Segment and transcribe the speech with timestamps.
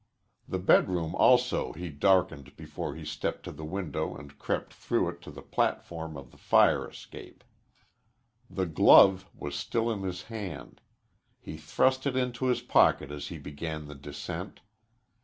[0.47, 5.21] The bedroom also he darkened before he stepped to the window and crept through it
[5.21, 7.43] to the platform of the fire escape.
[8.49, 10.81] The glove was still in his hand.
[11.39, 14.61] He thrust it into his pocket as he began the descent.